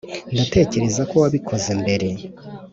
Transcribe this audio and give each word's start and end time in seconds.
ndatekereza 0.33 1.01
ko 1.09 1.15
wabikoze 1.23 1.71
mbere. 1.81 2.07